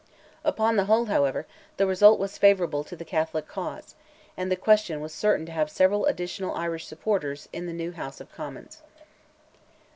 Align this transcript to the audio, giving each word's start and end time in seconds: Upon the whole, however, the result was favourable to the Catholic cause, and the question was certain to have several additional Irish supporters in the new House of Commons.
Upon 0.43 0.77
the 0.77 0.85
whole, 0.85 1.05
however, 1.05 1.45
the 1.77 1.85
result 1.85 2.17
was 2.19 2.39
favourable 2.39 2.83
to 2.85 2.95
the 2.95 3.05
Catholic 3.05 3.47
cause, 3.47 3.93
and 4.35 4.51
the 4.51 4.55
question 4.55 4.99
was 4.99 5.13
certain 5.13 5.45
to 5.45 5.51
have 5.51 5.69
several 5.69 6.07
additional 6.07 6.55
Irish 6.55 6.87
supporters 6.87 7.47
in 7.53 7.67
the 7.67 7.71
new 7.73 7.91
House 7.91 8.19
of 8.19 8.31
Commons. 8.31 8.81